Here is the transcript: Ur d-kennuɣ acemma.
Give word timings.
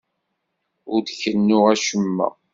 Ur 0.93 0.99
d-kennuɣ 1.01 1.65
acemma. 1.73 2.27